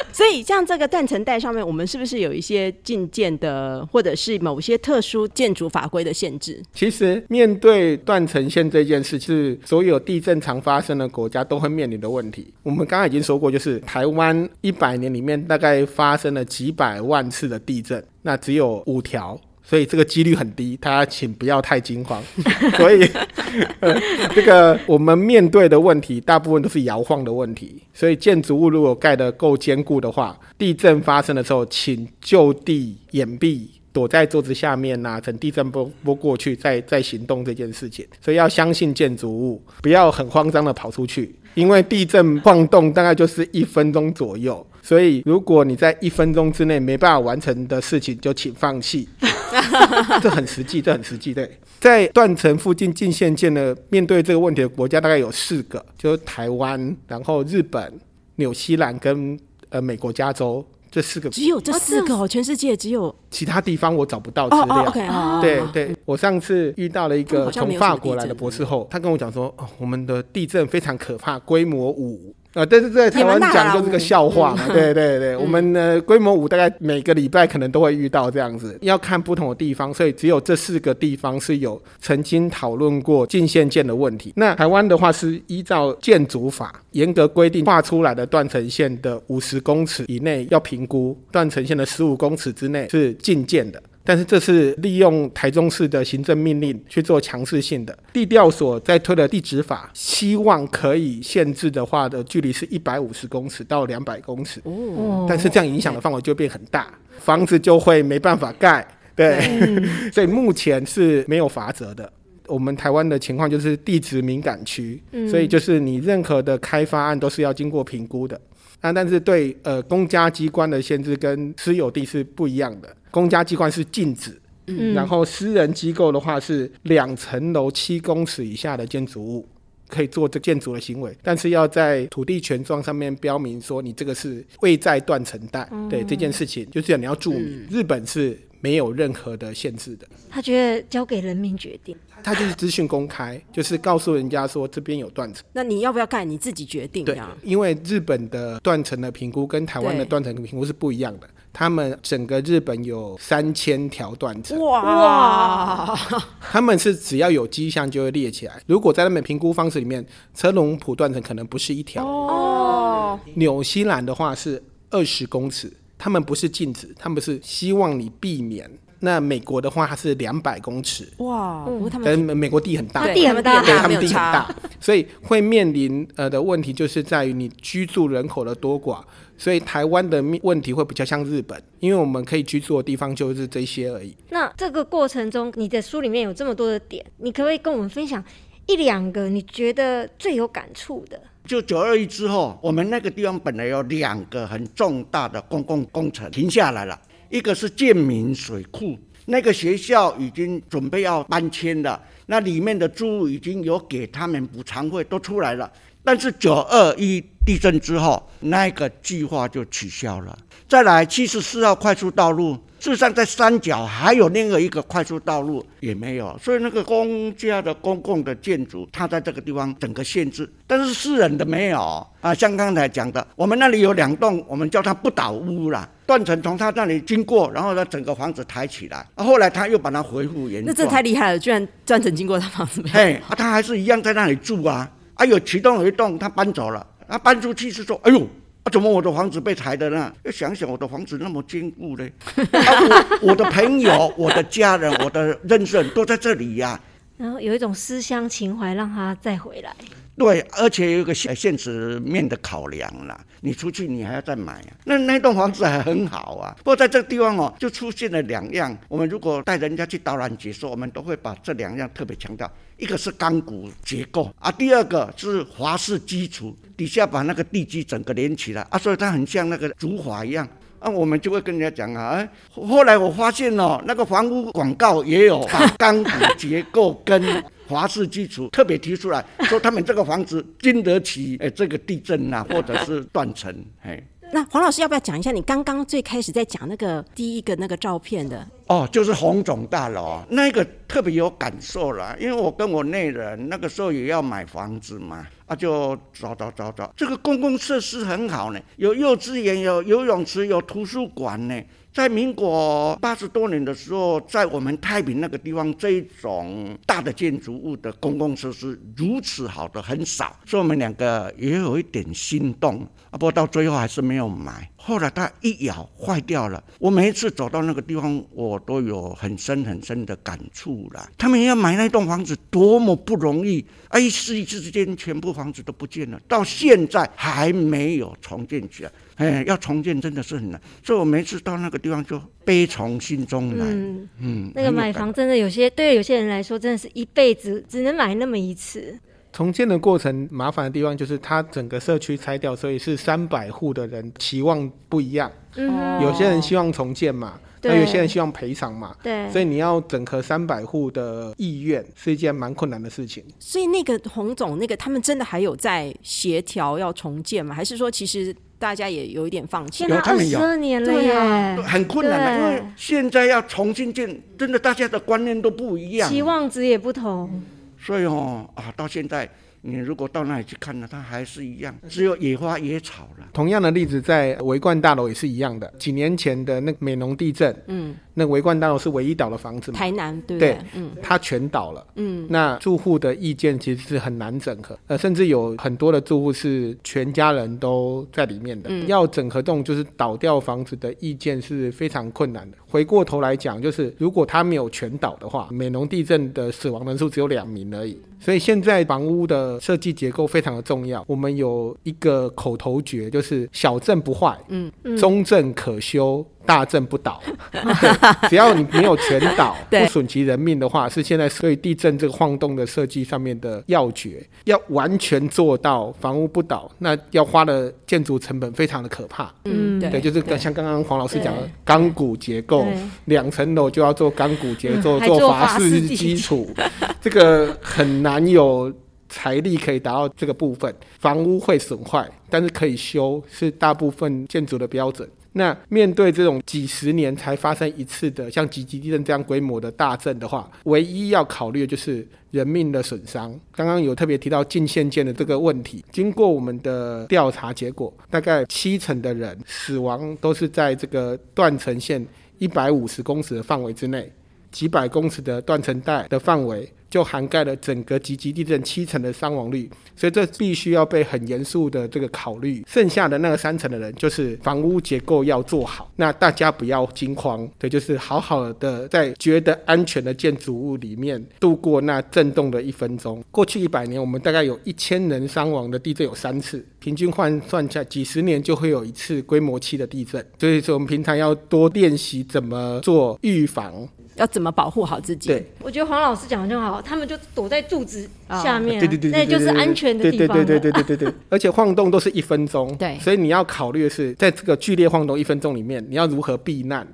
[0.12, 6.62] 所以像这个断层带上面，我们是不是有一些禁建的，或者是某些特殊建筑法规的限制？
[6.72, 12.52] 其实面对断层线这件事，是所有地震常发生的国家都会面临的问题。
[12.62, 19.38] 我们刚刚已经说过，就是台湾一百年里面大概发生了几百万次的地震，那只有五条。
[19.68, 22.22] 所以这个几率很低，大家请不要太惊慌。
[22.78, 23.06] 所以，
[23.80, 23.94] 呃，
[24.34, 27.82] 这个我们面对的问题，大部分都是摇晃的问题。
[27.92, 38.06] 所以建筑物如果盖得够坚固的话，地震发生的时候，请就地掩蔽，躲在桌子下面呐、等地震波波过去再再行动这件事情。
[38.24, 44.66] 所以要相信建筑物，不要很慌张的跑出去，因为地震晃动大概就是一分钟左右。
[44.88, 49.06] 所以如果你在一分钟之内没办法完成的事情，就请放弃。
[50.22, 51.34] 这很实际，这很实际。
[51.34, 57.92] 对，在断层附近近线建的面对这个问题的国家大概有四个，就是台湾，然后日本、
[58.36, 64.84] 纽西兰跟呃美国加州这四个，只有这四个哦，全世界只有其他地方我找不到资哦料。
[64.84, 72.34] 哦，OK 哦，对对，我上次遇到了一个从法国来的博士后，他跟我讲说，哦，我们的地震非常可怕，规模五。
[72.58, 84.32] 呃，但是在台湾讲就是个笑话嘛， 对对对，我们呢规模五大概每个礼拜可能都会遇到这样子，要看不同的地方，所以只有这四个地方是有曾经讨论过近线建的问题。
[84.34, 93.80] 那台湾的话是依照建筑法严格规定，画出来的断层线的五十公尺以内要评估，断层线的十五公尺之内是禁建的。
[94.08, 97.94] 但是这是利用台中市的行政命令去做强制性的。
[98.10, 108.86] 地调所在推的地址法，希望可以限制的话的距离是一百五十公尺到两百公尺，哦但是这样影响的范围就变很大，房子就会没办法盖。
[109.14, 109.38] 对，
[110.10, 112.10] 所以目前是没有法则的。
[112.46, 114.98] 我们台湾的情况就是地质敏感区，
[115.30, 118.40] 所以就是你任何的开发案都是要经过评估的。
[118.80, 129.48] 那但是对呃公家机关的限制跟私有地是不一样的，公家机关是禁止，嗯然后私人机构的话是两层楼七公尺以下的建筑物
[129.88, 137.66] 可以做这建筑的行为，但是要在土地权状上面标明说你这个是未在断层带，对这件事情就是你要注明。
[137.70, 141.96] 日本是没有任何的限制的，他觉得交给人民决定。
[142.20, 145.44] 他就是资讯公开，就是告诉人家说这边有断层。
[145.52, 151.30] 那你要不要盖你自己决定对呀。，因为日本的断层的评估跟台湾的断层评估是不一样的。
[151.58, 155.92] 他们整个日本有三千条断层，哇，
[156.40, 158.62] 他们是只要有迹象就会列起来。
[158.66, 168.70] 如果在他们评估方式里面，车龙普断层可能不是一条，哦，纽西兰的话是二十公尺，他们不是禁止，他们是希望你避免。
[169.00, 173.62] 那美国的话，它是两百公尺，哇，不过他但们美国地很大，它地很大。
[173.64, 174.48] 对，他们地很大，
[174.80, 179.00] 所以会面临呃的问题就是在于你居住人口的多寡。
[179.38, 184.14] 所以台湾的面问题会比较像日本，因为我们可以居住的地方就是这些而已。
[184.30, 188.22] 那这个过程中，你的书里面有这么多的点，你可不可以跟我们分享
[188.66, 191.18] 一两个你觉得最有感触的？
[191.46, 205.72] 就九二一之后，我们那个地方本来有两个很重大的公共工程停下来了，一个是建民水库，那个学校已经准备要搬迁了，那里面的租已经有给他们补偿费都出来了，
[206.08, 210.38] 但是九二一地震之后，那个计划就取消了。
[210.66, 222.32] 再来七十四号快速道路，事实上在三角还有另外一个快速道路也没有，所以那个公家的公共的建筑，它在这个地方整个限制，但是私人的没有啊。
[222.32, 225.86] 像刚才讲的，我们那里有两栋，我们叫它不倒屋啦。
[226.06, 230.66] 断层从他那里经过，然后呢，整个房子抬起来，啊、后来他又把它恢复原状。
[230.66, 233.36] 那这太厉害了，居然断层经过他房子没有？
[233.36, 234.90] 他还是一样在那里住啊。
[235.18, 238.26] 啊，有其中有一栋他搬走了，他搬出去是说，哎呦，
[238.70, 240.12] 怎么我的房子被裁的呢？
[240.22, 246.80] 要想想我的房子那么坚固呢， 啊，我我的朋友、 我的家人、我的认识人都在这里呀、
[247.16, 249.74] 然后有一种思乡情怀，让他再回来。
[250.18, 254.74] 对，而且有一个现现实面的考量啦，你出去你还要再买啊。
[254.84, 258.76] 那那栋房子还很好啊，不过在这个地方哦，就出现了两样。
[258.88, 262.50] 我们如果带人家去导览解说，我们都会把这两样特别强调。
[262.76, 270.48] 一个是钢骨结构啊，第二个是华式基础，底下把那个地基整个连起来啊，所以它很像那个竹筏一样。
[270.80, 277.20] 啊，我们就会跟人家讲啊，哎，后来我发现哦，那个房屋广告也有把 钢骨结构跟
[277.68, 284.02] 华氏基础特别提出来， 说他们这个房子经得起哎这个地震呐、或者是断层， 哎。
[284.30, 288.46] 那黄老师要不要讲一下你刚刚最开始在讲那个第一个那个照片的？
[288.66, 301.58] 哦，就是红总大楼啊，那个特别有感受啦，因为我跟我内人那个时候也要买房子嘛，啊就找找找找，这个公共设施很好呢，有幼稚园，有游泳池，有图书馆呢。
[301.98, 314.70] 在民国八十多年的时候，在我们太平那个地方，这一种大的建筑物的公共设施如此好的很少，所以我们两个也有一点心动，不过到最后还是没有买。
[314.76, 321.10] 后来它一咬坏掉了，我每一次走到那个地方，我都有很深很深的感触啦。
[321.18, 328.92] 他们要买那栋房子多么不容易，啊，一时一次之间全部房子都不见了，到现在还没有重建起来。
[329.18, 333.66] 哎，要重建真的是很难，所以我每次到那个地方就悲从心中来。
[333.66, 338.98] 嗯，嗯，那个买房真的有些对有些人来说，真的是一辈子只能买那么一次。
[339.30, 345.30] 重建的过程麻烦的地方就是它整个社区拆掉，所以是三百户的人期望不一样。
[345.56, 353.24] 嗯，有些人希望重建嘛，那对有些人希望赔偿嘛，对，所以你要整合三百户的意愿是一件蛮困难的事情。
[353.38, 357.54] 所以那个洪总那个他们真的还有在协调要重建吗？
[357.54, 359.90] 还是说其实大家也有一点放弃天？
[359.90, 366.08] 哪，二十有他们有二年了对啊耶，很困难的，因对为现在要重新建，真的大家的观念都不一样。
[366.08, 367.42] 期望值也不同。
[367.80, 369.28] 所以哦啊，到现在
[369.62, 373.28] 你如果到那里去看呢，它还是一样，只有野花野草了。
[373.32, 375.72] 同样的例子在维冠大楼也是一样的。
[375.78, 380.58] 几年前的那个美浓地震，嗯，那维冠大楼是唯一倒的房子嘛，台南对对对？
[380.74, 381.86] 嗯它全倒了。
[381.96, 388.70] 嗯，那住户的意见其实是很难整合，呃，甚至有很多的住户是全家人都在里面的。
[388.70, 392.56] 嗯要整合这种就是倒掉房子的意见是非常困难的。
[392.70, 398.00] 回过头来讲，就是如果它没有全倒的话，美浓地震的死亡人数只有两名而已。
[398.20, 401.04] 所以现在房屋的设计结构非常的重要。
[401.06, 407.22] 我们有一个口头诀，就是小震不坏，嗯中震可修，大震不倒。
[408.30, 414.26] 只要你没有全倒， 不损及人命的话，是现在所以地震这个晃动的设计上面的要诀。
[414.44, 419.24] 要完全做到房屋不倒，那要花的建筑成本非常的可怕。
[419.44, 426.48] 嗯，嗯对，就是跟像刚刚黄老师讲的钢骨结构对，两层楼就要做钢骨结构，做法式基础，
[427.02, 428.72] 这个很难有
[429.10, 430.74] 财力可以达到这个部分。
[430.98, 435.06] 房屋会损坏，但是可以修，是大部分建筑的标准。
[435.32, 443.38] 那面对这种几十年才发生一次的像极级地震这样规模的大震的话，唯一要考虑的就是人命的损伤。
[443.52, 452.04] 刚刚有特别提到近线建的这个问题，经过我们的调查结果，大概七成的人死亡都是在这个断层线
[452.38, 454.10] 一百五十公尺的范围之内，
[454.50, 462.64] 几百公尺的断层带的范围就涵盖了整个极级地震七成的伤亡率，所以这必须要被很严肃的这个考虑。
[462.66, 473.22] 剩下的那个三成的人，就是房屋结构要做好，那大家不要惊慌，对，就是好好的在觉得安全的建筑物里面度过那震动的一分钟。
[473.30, 480.24] 过去一百年，我们大概有一千人伤亡的地震有三次，平均换算下几十年就会有一次规模七的地震。
[480.38, 483.86] 所以说，我们平常要多练习怎么做预防。
[484.18, 485.28] 要怎么保护好自己？
[485.28, 490.36] 对，我觉得黄老师讲的就好，他们就躲在柱子下面啊，对对对，那就是安全的地方。
[490.36, 496.86] 对对对对对对对， 而且晃动都是一分钟，对所以你要考虑的是，在这个剧烈晃动一分钟里面，你要如何避难。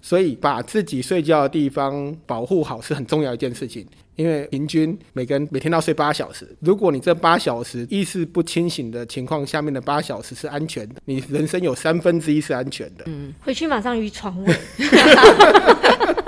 [0.00, 6.48] 所以把自己睡觉的地方保护好是很重要一件事情，因为平均每个人每天都要睡八小时。
[6.60, 13.02] 如果你这八小时意识不清醒的情况下面的八小时是安全的，你人生有三分之一是安全的。
[13.06, 14.54] 嗯回去马上晕床位。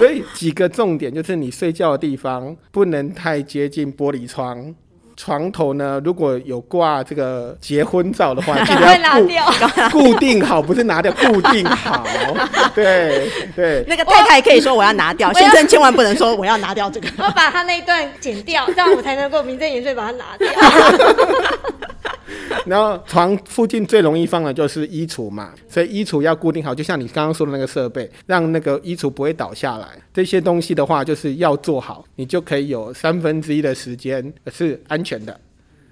[0.00, 4.74] 所以几个重点就是你睡觉的地方不能太接近玻璃窗。
[5.14, 9.44] 床头呢，如果有挂这个结婚照的话，记得要 掉。
[9.90, 12.06] 固 固定好，不是拿掉，固定好。
[12.74, 17.08] 对对，那个太太可以说我要拿掉，先生千万不能说我要拿掉这个。
[17.18, 20.48] 我要把他那一段剪掉，这样我才能够名正言顺把它拿掉。
[22.66, 29.88] 然后床附近最容易放的就是衣橱嘛，所以衣橱要固定好，就像你刚刚说的那个设备，让那个衣橱不会倒下来。
[30.12, 35.40] 这些东西的话，就是要做好，你就可以有三分之一的时间是安全的。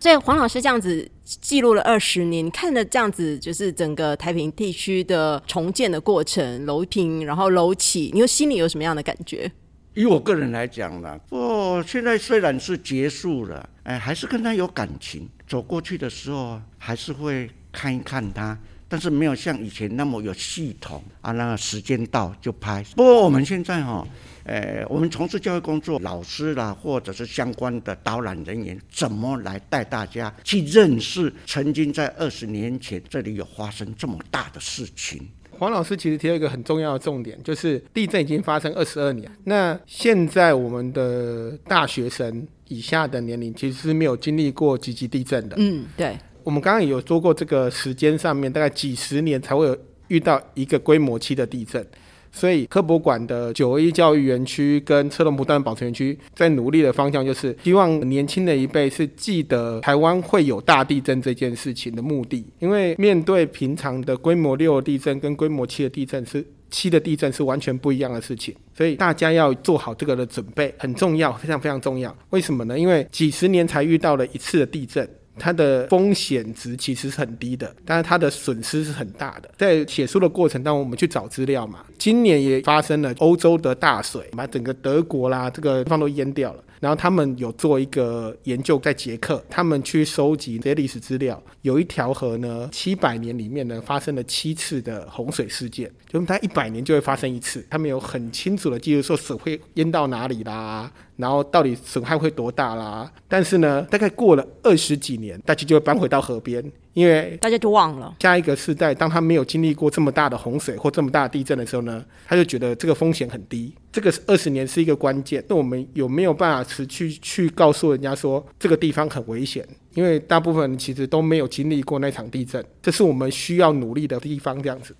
[0.01, 9.51] 所以黄老师这样子记录了二十年，你看了这样子就是整个太平地区的重建的过程，楼平然后楼起，你有心里有什么样的感觉？
[9.95, 15.29] 以我个人来讲呢，哦，现在虽然是结束了，哎，还是跟他有感情。
[15.49, 18.57] 走过去的时候，还是会看一看他，
[18.89, 21.33] 但是没有像以前那么有系统啊。
[21.33, 22.85] 那个时间到就拍。
[22.95, 24.07] 不过我们现在哈。
[24.45, 35.21] 呃，我们从事教育工作，老师啦，或者是相关的导览人员，怎么来带大家去认识曾经在二十年前这里有发生这么大的事情？
[35.51, 45.57] 黄老师其实提了一个很重要的重点，就是地震已经发生二十二年，那现在我们的大学生以下的年龄其实是没有经历过几级地震的。
[45.59, 46.17] 嗯，对。
[46.45, 51.87] 我们刚刚也有说过，这个时间上面大概几十年才会有遇到一个规模期的地震。
[52.31, 62.45] 所以科博馆的九二一教育园区跟车龙不断保存园区在努力的方向，就是希望年轻的一辈是记得台湾会有大地震这件事情的目的。
[62.59, 72.17] 因为面对平常的规模六的地震跟规模七的地震是七的地震是完全不一样的事情，所以大家要做好这个的准备，很重要，非常非常重要。
[72.31, 72.79] 为什么呢？
[72.79, 75.09] 因为几十年才遇到了一次的地震。
[75.41, 79.49] 它的风险值其实是很低的，但是它的损失是很大的。
[79.57, 81.79] 在写书的过程当中，我们去找资料嘛。
[81.97, 86.65] 今年也发生了欧洲的大水，把整个德国啦这个地方都淹掉了。
[86.81, 91.43] 然后他们有做一个研究，在捷克，他们去收集这些历史资料。
[91.63, 97.67] 有一条河呢，七百年里面呢发生了七次的洪水事件，就是它一百年就会发生一次。
[97.69, 103.11] 他们有很清楚的记录，说水会淹到哪里啦，然后到底损害会多大啦。
[103.27, 106.65] 但是呢，大概过了二十几年，大家就会搬回到河边。
[106.99, 113.73] 因为大家就忘了下一个世代，当他没有经历过这么大的洪水或这么大的地震的时候呢，他就觉得这个风险很低。
[113.93, 115.45] 这个二十年是一个关键。
[115.49, 119.65] 那我们有没有办法持续去告诉人家说这个地方很危险？
[119.95, 124.61] 因为大部分人其实都没有经历过那场地震，这是我们需要努力的地方。
[124.61, 124.93] 这样子，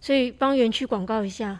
[0.00, 1.58] 所以帮园区广告一下。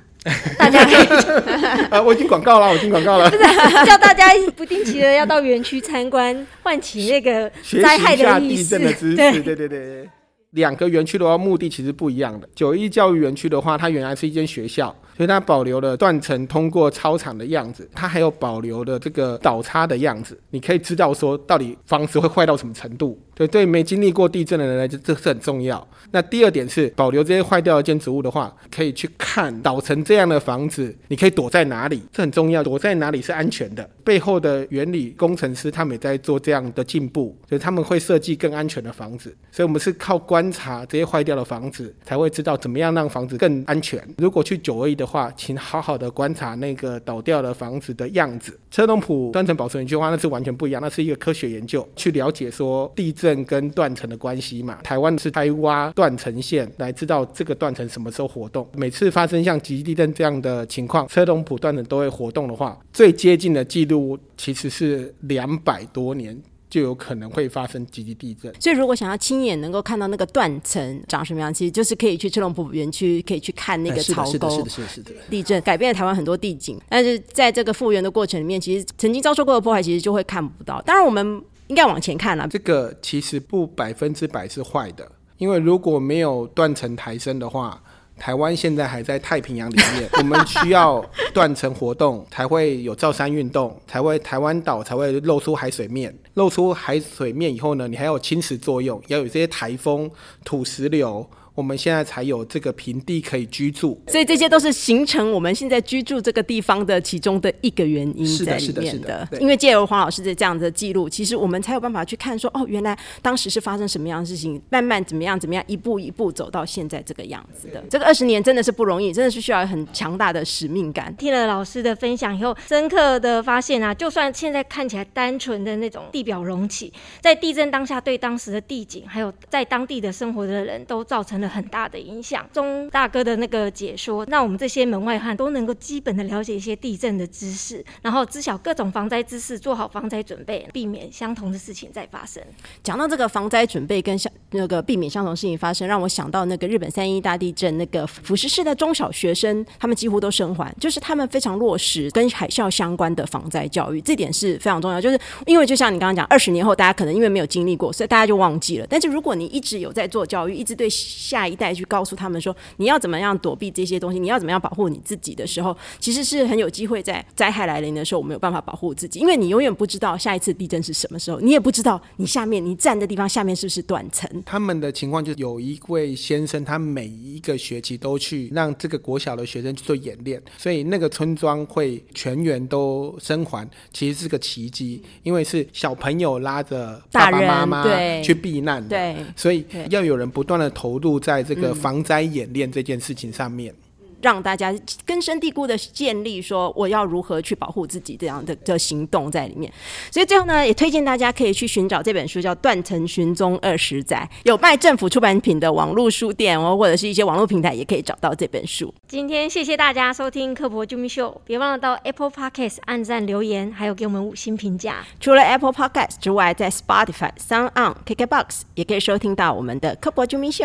[0.59, 1.07] 大家可以
[1.91, 3.31] 啊，我已经广告了，我已经广告了，
[3.87, 7.51] 叫大家不定期的要到园区参观，唤起那个
[7.83, 8.79] 灾害的意识。
[8.79, 9.41] 对。
[9.41, 10.09] 对对对，
[10.53, 12.49] 两个园区的话，目的其实不一样的。
[12.55, 23.19] 九一教育园区的话，它原来是一间学校，所以它保留了断层通过操场的样子，它还有保留了这个倒插的样子，你可以知道说到底房子会坏到什么程度。
[23.35, 25.87] 对对，没经历过地震的人来讲，这是很重要。
[26.11, 32.03] 那第二点是保留这些坏掉的建筑物的话，可以去看倒成这样的房子，你可以躲在哪里？
[32.13, 33.89] 这很重要，躲在哪里是安全的。
[34.05, 39.35] 背后的原理工程师他们也在做这样的进步，所以他们会设计更安全的房子。
[39.51, 44.03] 所以我们是靠观观察这些坏掉的房子，才会知道怎么样让房子更安全。
[44.16, 48.59] 如果去九二一的话，请好好的观察那个倒掉的房子的样子。
[48.70, 53.45] 车东埔断层保存研究的话，那是完全不一样，那是一个科学研究，去了解说地震。
[53.51, 58.64] 跟断层的关系嘛，台湾是开挖断层线来知道这个断层什么时候活动。
[58.76, 66.41] 每次发生像极地震这样的情况，车东埔断层都会活动的话，最接近的记录其实是两百多年
[66.71, 68.51] 就有可能会发生极地地震。
[68.59, 74.31] 所以如果想要亲眼能够看到那个断层长什么样，其实就是可以去车龙埔园区，可以去看那个槽沟。
[74.31, 75.12] 是的，是的，是的，是的。
[75.29, 80.81] 地震改变了台湾很多地景，但是在这个复原的过程里面，其实曾经遭受过的破坏，其实就会看不到。
[80.83, 81.43] 当然我们。
[81.71, 85.09] 应该往前看了，这个其实不百分之百是坏的，
[85.39, 87.81] 因为如果没有断层抬升的话，
[88.21, 100.09] 台湾现在还在太平洋里面， 我们需要断层活动 才会有造山运动，才会台湾岛才会露出海水面，露出海水面以后呢，你还有侵蚀作用，要有这些台风、
[100.45, 101.27] 土石流。
[101.61, 109.29] 我们现在才有这个平地可以居住，所以这些都是形成我们现在居住这个地方的其中的一个原因在里面的。
[109.39, 117.85] 因为借由黄老师的这样的记录，其实我们才有办法去看说，哦，原来当时是发生什么样的事情，慢慢怎么样怎么样，一步一步走到现在这个样子的。
[117.91, 121.15] 这个二十年真的是不容易，真的是需要很强大的使命感。
[121.17, 126.91] 听了老师的分享以后，深刻的发现啊，就算现在看起来单纯的那种地表隆起，
[127.21, 131.50] 在地震当下，对当时的地景还有在当地的生活的人都造成了。
[131.51, 132.49] 很大的影响。
[132.53, 142.43] 钟大哥的那个解说，让我们这些门外汉都能够基本的了解一些地震的知识，然后知晓各种防灾知识，做好防灾准备，避免相同的事情再发生。
[142.83, 155.01] 讲到这个防灾准备跟相那个避免相同事情发生，让我想到那个日本三一大地震，那个福士市的中小学生，他们几乎都生还，就是他们非常落实跟海啸相关的防灾教育，这点是非常重要。
[155.01, 158.87] 就是因为就像你刚刚讲，二十年后大家可能因为没有经历过，所以大家就忘记了。
[158.89, 174.29] 但是如果你一直有在做教育，一直对下一代去告诉他们说，你要怎么样躲避这些东西，你要怎么样保护你自己的时候，其实是很有机会在灾害来临的时候，我们有办法保护自己，因为你永远不知道下一次地震是什么时候，你也不知道你下面你站的地方下面是不是断层。
[174.45, 187.84] 他们的情况就是有一位先生，他每一个学期都去让这个国小的学生去做演练，所以那个村庄会全员都生还，其实是个奇迹，因为是小朋友拉着爸爸妈妈
[188.22, 189.16] 去避难的，对。
[189.36, 193.74] 所以要有人不断的投入在这个防灾演练这件事情上面。
[194.23, 199.73] 让大家根深蒂固的建立说我要如何去保护自己这样的的行动在里面。
[200.11, 208.93] 所以最后呢，也推荐大家可以去寻找这本书，叫《断层寻踪二十载》，有卖政府出版品的网络书店哦，或者是一些网络平台也可以找到这本书。
[209.09, 215.05] 今天谢谢大家收听《科博救命秀》，别忘了到 Apple Podcast 按赞留言，还有给我们五星评价。
[215.18, 220.64] 除了 Apple Podcast 之外，在 Spotify、Sound On、KKBox 也可以收听到我们的《科博救命秀》。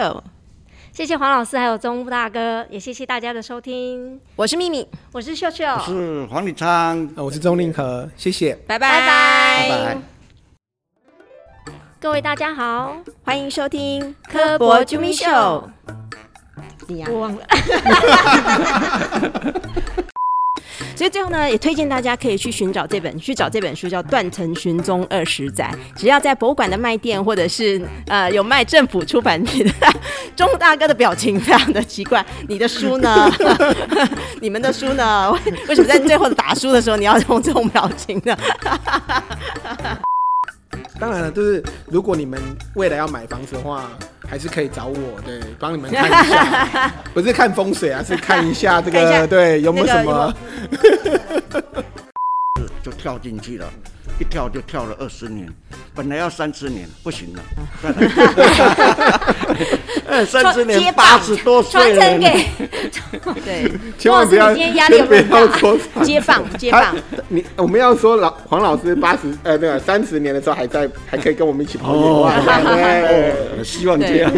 [0.96, 4.18] 谢谢黄老师，还有钟大哥，也谢谢大家的收听。
[4.38, 8.56] 我是秘密，我是秀秀，我是黄礼昌，呃我是钟令和，谢谢。
[8.66, 9.98] 拜拜拜拜。
[12.00, 15.26] 各位大家好，欢迎收听《科博啾咪秀》。
[16.88, 17.46] 你呀、我忘了。
[20.95, 25.69] 所以最后呢，也推荐大家可以去寻找这本，去找这本书叫《断层寻踪二十载》。
[25.99, 29.73] 只要在博物馆的卖店，或者是呃有卖政府出版品的，
[30.36, 32.26] 钟大哥的表情非常的奇怪。
[32.47, 33.32] 你的书呢？
[34.41, 35.32] 你们的书呢？
[35.32, 38.38] 为为什么在最后打书的时候你要用这种表情呢？
[41.00, 42.39] 当然了，就是如果你们
[42.76, 43.89] 未来要买房子的话，
[44.28, 50.34] 还是可以找我，对，帮你们看一下， 不是看风水啊，是看一下这个，对，有没有那个什么？
[52.82, 53.66] 就跳进去了，
[54.20, 55.49] 一跳就跳了二十年，
[55.95, 57.41] 本来要三十年，不行了，
[60.26, 62.45] 三十年八十多岁了，承给
[63.43, 65.76] 对，千万不要，郭老师你今天压力有没有不要大说
[66.06, 66.95] 接棒接棒。
[67.28, 71.91] 你我们要说老黄老师八十呃那个三十年的时候还在，还可以跟我们一起跑。
[71.91, 72.32] 哦，
[73.64, 74.32] 希望这样。